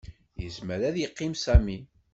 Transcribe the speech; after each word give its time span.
Yezmer 0.41 0.81
ad 0.89 0.95
yeqqim 0.99 1.33
Sami. 1.43 1.77